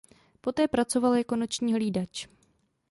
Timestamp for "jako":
1.15-1.35